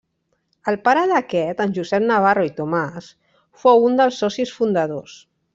[0.71, 3.13] El pare d'aquest -en Josep Navarro i Tomàs-
[3.65, 5.25] fou un dels socis fundadors.